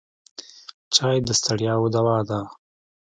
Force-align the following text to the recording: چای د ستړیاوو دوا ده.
چای 0.95 1.17
د 1.27 1.29
ستړیاوو 1.39 1.91
دوا 1.95 2.17
ده. 2.29 2.39